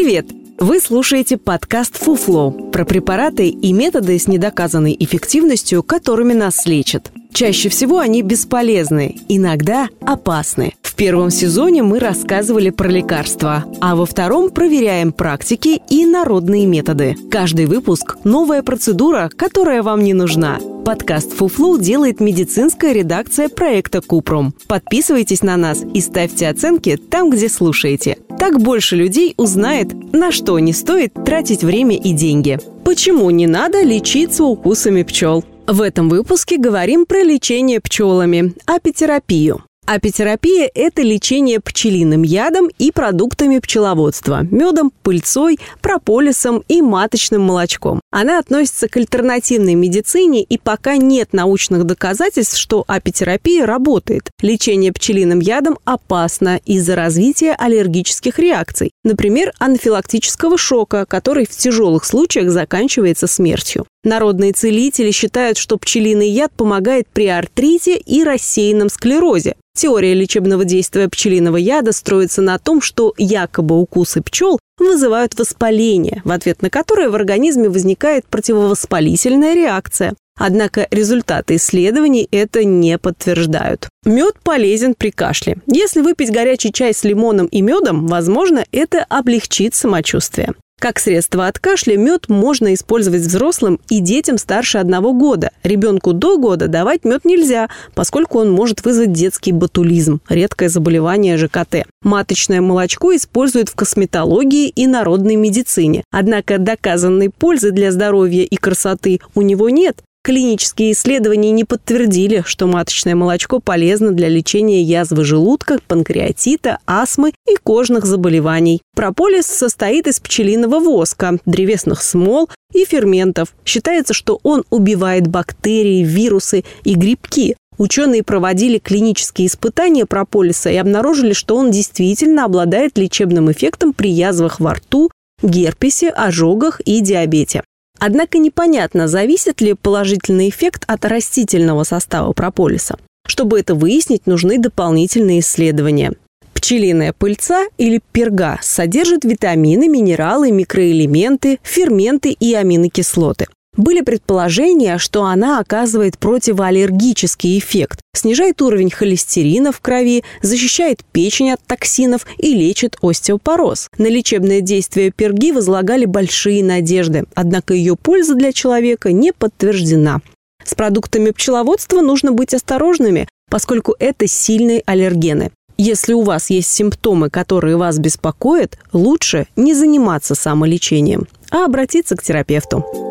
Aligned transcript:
Привет! 0.00 0.26
Вы 0.60 0.78
слушаете 0.78 1.36
подкаст 1.36 1.96
«Фуфло» 1.96 2.52
про 2.52 2.84
препараты 2.84 3.48
и 3.48 3.72
методы 3.72 4.16
с 4.16 4.28
недоказанной 4.28 4.96
эффективностью, 4.96 5.82
которыми 5.82 6.34
нас 6.34 6.66
лечат. 6.66 7.10
Чаще 7.32 7.68
всего 7.68 7.98
они 7.98 8.22
бесполезны, 8.22 9.16
иногда 9.28 9.88
опасны. 10.00 10.74
В 10.82 10.94
первом 10.94 11.30
сезоне 11.30 11.82
мы 11.82 11.98
рассказывали 11.98 12.70
про 12.70 12.88
лекарства, 12.88 13.64
а 13.80 13.96
во 13.96 14.06
втором 14.06 14.50
проверяем 14.50 15.10
практики 15.12 15.82
и 15.90 16.06
народные 16.06 16.64
методы. 16.66 17.16
Каждый 17.28 17.66
выпуск– 17.66 18.18
новая 18.22 18.62
процедура, 18.62 19.32
которая 19.36 19.82
вам 19.82 20.04
не 20.04 20.14
нужна. 20.14 20.60
Подкаст 20.88 21.34
«Фуфлу» 21.34 21.76
делает 21.76 22.18
медицинская 22.18 22.94
редакция 22.94 23.50
проекта 23.50 24.00
«Купрум». 24.00 24.54
Подписывайтесь 24.68 25.42
на 25.42 25.58
нас 25.58 25.84
и 25.92 26.00
ставьте 26.00 26.48
оценки 26.48 26.96
там, 26.96 27.28
где 27.28 27.50
слушаете. 27.50 28.16
Так 28.38 28.58
больше 28.62 28.96
людей 28.96 29.34
узнает, 29.36 29.92
на 30.14 30.32
что 30.32 30.58
не 30.58 30.72
стоит 30.72 31.12
тратить 31.26 31.62
время 31.62 31.94
и 31.94 32.12
деньги. 32.12 32.58
Почему 32.86 33.28
не 33.28 33.46
надо 33.46 33.82
лечиться 33.82 34.44
укусами 34.44 35.02
пчел? 35.02 35.44
В 35.66 35.82
этом 35.82 36.08
выпуске 36.08 36.56
говорим 36.56 37.04
про 37.04 37.22
лечение 37.22 37.82
пчелами, 37.82 38.54
апитерапию. 38.64 39.67
Апитерапия– 39.90 40.70
это 40.74 41.00
лечение 41.00 41.60
пчелиным 41.60 42.20
ядом 42.22 42.68
и 42.78 42.92
продуктами 42.92 43.58
пчеловодства– 43.58 44.46
медом, 44.50 44.92
пыльцой, 45.02 45.58
прополисом 45.80 46.62
и 46.68 46.82
маточным 46.82 47.40
молочком. 47.40 48.02
Она 48.10 48.38
относится 48.38 48.88
к 48.88 48.98
альтернативной 48.98 49.76
медицине, 49.76 50.42
и 50.42 50.58
пока 50.58 50.98
нет 50.98 51.32
научных 51.32 51.84
доказательств, 51.84 52.58
что 52.58 52.84
апитерапия 52.86 53.64
работает. 53.64 54.28
Лечение 54.42 54.92
пчелиным 54.92 55.40
ядом 55.40 55.78
опасно 55.86 56.60
из-за 56.66 56.94
развития 56.94 57.54
аллергических 57.54 58.38
реакций, 58.38 58.90
например, 59.04 59.54
анафилактического 59.58 60.58
шока, 60.58 61.06
который 61.06 61.46
в 61.46 61.56
тяжелых 61.56 62.04
случаях 62.04 62.50
заканчивается 62.50 63.26
смертью. 63.26 63.86
Народные 64.04 64.52
целители 64.52 65.10
считают, 65.10 65.58
что 65.58 65.76
пчелиный 65.76 66.28
яд 66.28 66.52
помогает 66.52 67.08
при 67.12 67.26
артрите 67.26 67.96
и 67.96 68.22
рассеянном 68.22 68.90
склерозе. 68.90 69.56
Теория 69.76 70.14
лечебного 70.14 70.64
действия 70.64 71.08
пчелиного 71.08 71.56
яда 71.56 71.92
строится 71.92 72.42
на 72.42 72.58
том, 72.58 72.80
что 72.80 73.14
якобы 73.16 73.78
укусы 73.80 74.22
пчел 74.22 74.58
вызывают 74.78 75.38
воспаление, 75.38 76.22
в 76.24 76.30
ответ 76.30 76.62
на 76.62 76.70
которое 76.70 77.10
в 77.10 77.14
организме 77.14 77.68
возникает 77.68 78.24
противовоспалительная 78.26 79.54
реакция. 79.54 80.14
Однако 80.38 80.86
результаты 80.92 81.56
исследований 81.56 82.28
это 82.30 82.62
не 82.64 82.96
подтверждают. 82.98 83.88
Мед 84.04 84.36
полезен 84.42 84.94
при 84.94 85.10
кашле. 85.10 85.58
Если 85.66 86.00
выпить 86.00 86.30
горячий 86.30 86.72
чай 86.72 86.94
с 86.94 87.02
лимоном 87.02 87.46
и 87.46 87.60
медом, 87.60 88.06
возможно, 88.06 88.64
это 88.70 89.04
облегчит 89.08 89.74
самочувствие. 89.74 90.54
Как 90.78 91.00
средство 91.00 91.48
от 91.48 91.58
кашля 91.58 91.96
мед 91.96 92.28
можно 92.28 92.72
использовать 92.72 93.22
взрослым 93.22 93.80
и 93.88 93.98
детям 93.98 94.38
старше 94.38 94.78
одного 94.78 95.12
года. 95.12 95.50
Ребенку 95.64 96.12
до 96.12 96.38
года 96.38 96.68
давать 96.68 97.04
мед 97.04 97.24
нельзя, 97.24 97.68
поскольку 97.94 98.38
он 98.38 98.52
может 98.52 98.84
вызвать 98.84 99.12
детский 99.12 99.50
ботулизм– 99.50 100.20
редкое 100.28 100.68
заболевание 100.68 101.36
ЖКТ. 101.36 101.84
Маточное 102.02 102.60
молочко 102.60 103.14
используют 103.16 103.70
в 103.70 103.74
косметологии 103.74 104.68
и 104.68 104.86
народной 104.86 105.34
медицине. 105.34 106.04
Однако 106.12 106.58
доказанной 106.58 107.30
пользы 107.30 107.72
для 107.72 107.90
здоровья 107.90 108.44
и 108.44 108.56
красоты 108.56 109.18
у 109.34 109.42
него 109.42 109.70
нет, 109.70 109.96
Клинические 110.28 110.92
исследования 110.92 111.52
не 111.52 111.64
подтвердили, 111.64 112.42
что 112.44 112.66
маточное 112.66 113.14
молочко 113.14 113.60
полезно 113.60 114.10
для 114.12 114.28
лечения 114.28 114.82
язвы 114.82 115.24
желудка, 115.24 115.78
панкреатита, 115.86 116.78
астмы 116.86 117.32
и 117.48 117.56
кожных 117.56 118.04
заболеваний. 118.04 118.82
Прополис 118.94 119.46
состоит 119.46 120.06
из 120.06 120.20
пчелиного 120.20 120.80
воска, 120.80 121.38
древесных 121.46 122.02
смол 122.02 122.50
и 122.74 122.84
ферментов. 122.84 123.54
Считается, 123.64 124.12
что 124.12 124.38
он 124.42 124.64
убивает 124.68 125.26
бактерии, 125.28 126.04
вирусы 126.04 126.64
и 126.84 126.94
грибки. 126.94 127.56
Ученые 127.78 128.24
проводили 128.24 128.78
клинические 128.78 129.46
испытания 129.46 130.04
прополиса 130.04 130.68
и 130.68 130.76
обнаружили, 130.76 131.32
что 131.32 131.56
он 131.56 131.70
действительно 131.70 132.44
обладает 132.44 132.98
лечебным 132.98 133.50
эффектом 133.50 133.92
при 133.94 134.10
язвах 134.10 134.58
во 134.60 134.74
рту, 134.74 135.10
герпесе, 135.42 136.10
ожогах 136.10 136.80
и 136.84 137.00
диабете. 137.00 137.62
Однако 137.98 138.38
непонятно, 138.38 139.08
зависит 139.08 139.60
ли 139.60 139.74
положительный 139.74 140.48
эффект 140.48 140.84
от 140.86 141.04
растительного 141.04 141.84
состава 141.84 142.32
прополиса. 142.32 142.96
Чтобы 143.26 143.60
это 143.60 143.74
выяснить, 143.74 144.26
нужны 144.26 144.58
дополнительные 144.58 145.40
исследования. 145.40 146.12
Пчелиная 146.54 147.12
пыльца 147.12 147.66
или 147.76 148.00
перга 148.12 148.58
содержит 148.62 149.24
витамины, 149.24 149.88
минералы, 149.88 150.50
микроэлементы, 150.50 151.58
ферменты 151.62 152.30
и 152.30 152.54
аминокислоты. 152.54 153.46
Были 153.78 154.00
предположения, 154.00 154.98
что 154.98 155.24
она 155.24 155.60
оказывает 155.60 156.18
противоаллергический 156.18 157.56
эффект, 157.60 158.00
снижает 158.12 158.60
уровень 158.60 158.90
холестерина 158.90 159.70
в 159.70 159.80
крови, 159.80 160.24
защищает 160.42 161.04
печень 161.12 161.52
от 161.52 161.60
токсинов 161.64 162.26
и 162.38 162.54
лечит 162.54 162.98
остеопороз. 163.00 163.86
На 163.96 164.08
лечебное 164.08 164.62
действие 164.62 165.12
перги 165.12 165.52
возлагали 165.52 166.06
большие 166.06 166.64
надежды, 166.64 167.26
однако 167.36 167.72
ее 167.72 167.94
польза 167.94 168.34
для 168.34 168.52
человека 168.52 169.12
не 169.12 169.32
подтверждена. 169.32 170.22
С 170.64 170.74
продуктами 170.74 171.30
пчеловодства 171.30 172.00
нужно 172.00 172.32
быть 172.32 172.54
осторожными, 172.54 173.28
поскольку 173.48 173.94
это 174.00 174.26
сильные 174.26 174.82
аллергены. 174.86 175.52
Если 175.76 176.14
у 176.14 176.22
вас 176.22 176.50
есть 176.50 176.70
симптомы, 176.70 177.30
которые 177.30 177.76
вас 177.76 178.00
беспокоят, 178.00 178.76
лучше 178.92 179.46
не 179.54 179.72
заниматься 179.72 180.34
самолечением, 180.34 181.28
а 181.52 181.64
обратиться 181.64 182.16
к 182.16 182.24
терапевту. 182.24 183.07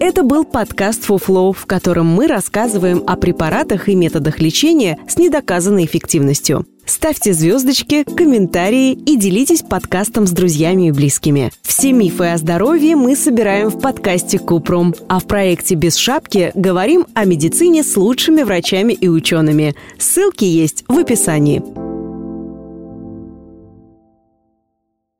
Это 0.00 0.22
был 0.22 0.44
подкаст 0.44 1.04
«Фуфлоу», 1.04 1.52
в 1.52 1.66
котором 1.66 2.06
мы 2.06 2.28
рассказываем 2.28 3.02
о 3.06 3.16
препаратах 3.16 3.88
и 3.88 3.96
методах 3.96 4.38
лечения 4.38 4.96
с 5.08 5.18
недоказанной 5.18 5.86
эффективностью. 5.86 6.66
Ставьте 6.86 7.32
звездочки, 7.32 8.04
комментарии 8.04 8.92
и 8.92 9.16
делитесь 9.16 9.62
подкастом 9.62 10.26
с 10.26 10.30
друзьями 10.30 10.88
и 10.88 10.92
близкими. 10.92 11.50
Все 11.62 11.92
мифы 11.92 12.26
о 12.26 12.38
здоровье 12.38 12.94
мы 12.94 13.16
собираем 13.16 13.70
в 13.70 13.80
подкасте 13.80 14.38
Купрум, 14.38 14.94
а 15.08 15.18
в 15.18 15.24
проекте 15.24 15.74
«Без 15.74 15.96
шапки» 15.96 16.52
говорим 16.54 17.06
о 17.14 17.24
медицине 17.24 17.82
с 17.82 17.96
лучшими 17.96 18.42
врачами 18.42 18.92
и 18.92 19.08
учеными. 19.08 19.74
Ссылки 19.98 20.44
есть 20.44 20.84
в 20.86 20.96
описании. 20.96 21.87